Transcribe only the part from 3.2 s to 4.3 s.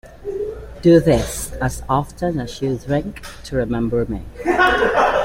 to remember me.